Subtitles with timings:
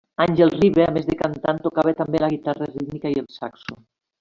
[0.23, 3.81] Àngel Riba, a més de cantant, tocava també la guitarra rítmica i el saxo.